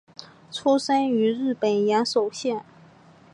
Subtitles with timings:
[0.49, 2.63] 出身于日本岩手县。